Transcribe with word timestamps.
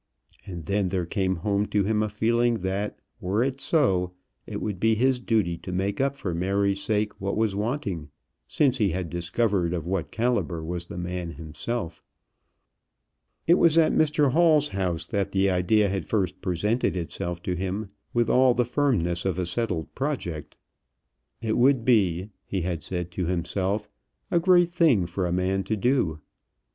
And 0.47 0.65
then 0.65 0.89
there 0.89 1.05
came 1.05 1.35
home 1.45 1.67
to 1.67 1.83
him 1.83 2.01
a 2.01 2.09
feeling 2.09 2.61
that 2.61 2.97
were 3.19 3.47
they 3.47 3.55
so, 3.59 4.13
it 4.47 4.59
would 4.59 4.79
be 4.79 4.95
his 4.95 5.19
duty 5.19 5.59
to 5.59 5.71
make 5.71 6.01
up 6.01 6.15
for 6.15 6.33
Mary's 6.33 6.81
sake 6.81 7.21
what 7.21 7.37
was 7.37 7.55
wanting, 7.55 8.09
since 8.47 8.79
he 8.79 8.89
had 8.89 9.11
discovered 9.11 9.75
of 9.75 9.85
what 9.85 10.09
calibre 10.09 10.63
was 10.65 10.87
the 10.87 10.97
man 10.97 11.33
himself. 11.33 12.01
It 13.45 13.59
was 13.59 13.77
at 13.77 13.91
Mr 13.93 14.31
Hall's 14.31 14.69
house 14.69 15.05
that 15.05 15.33
the 15.33 15.51
idea 15.51 15.87
had 15.87 16.05
first 16.05 16.41
presented 16.41 16.95
itself 16.97 17.39
to 17.43 17.55
him 17.55 17.87
with 18.11 18.27
all 18.27 18.55
the 18.55 18.65
firmness 18.65 19.23
of 19.23 19.37
a 19.37 19.45
settled 19.45 19.93
project. 19.93 20.55
It 21.43 21.59
would 21.59 21.85
be, 21.85 22.31
he 22.47 22.61
had 22.61 22.81
said 22.81 23.11
to 23.11 23.27
himself, 23.27 23.87
a 24.31 24.39
great 24.39 24.71
thing 24.71 25.05
for 25.05 25.27
a 25.27 25.31
man 25.31 25.63
to 25.65 25.77
do. 25.77 26.19